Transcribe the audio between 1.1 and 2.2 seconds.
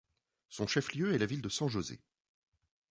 est la ville de San José.